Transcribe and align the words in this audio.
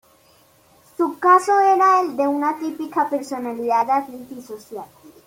Su 0.97 1.19
caso 1.19 1.59
era 1.59 2.01
el 2.01 2.17
de 2.17 2.27
una 2.27 2.57
típica 2.57 3.07
personalidad 3.07 3.87
antisocial. 3.87 4.87